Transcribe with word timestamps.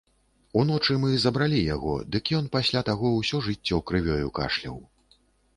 Уночы 0.61 0.93
мы 1.01 1.09
забралі 1.25 1.59
яго, 1.75 1.93
дык 2.15 2.31
ён 2.37 2.47
пасля 2.55 2.83
таго 2.89 3.13
ўсё 3.19 3.43
жыццё 3.49 3.81
крывёю 3.91 4.27
кашляў. 4.41 4.83